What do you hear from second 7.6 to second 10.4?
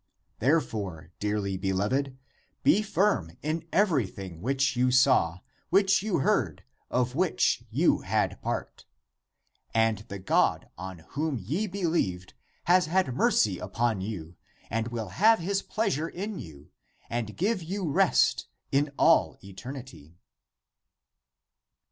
you had part! And the ACTS OF